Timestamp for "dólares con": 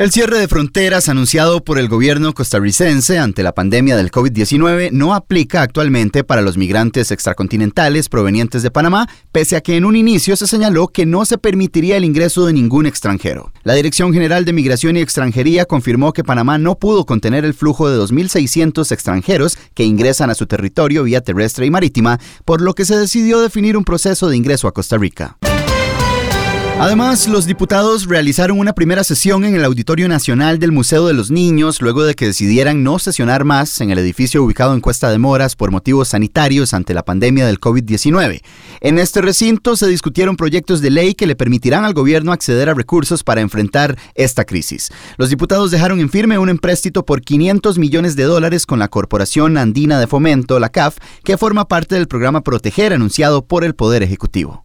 48.24-48.78